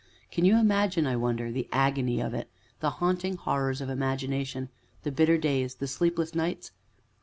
Can 0.31 0.45
you 0.45 0.57
imagine, 0.57 1.05
I 1.05 1.15
wonder, 1.15 1.51
the 1.51 1.69
agony 1.71 2.19
of 2.21 2.33
it, 2.33 2.49
the 2.79 2.89
haunting 2.89 3.35
horrors 3.35 3.81
of 3.81 3.89
imagination, 3.91 4.69
the 5.03 5.11
bitter 5.11 5.37
days, 5.37 5.75
the 5.75 5.85
sleepless 5.87 6.33
nights? 6.33 6.71